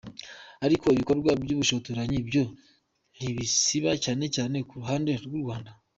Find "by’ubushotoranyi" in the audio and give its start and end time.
1.43-2.17